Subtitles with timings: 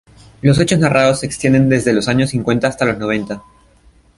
[0.41, 3.43] Los hechos narrados se extienden desde los años cincuenta hasta los noventa.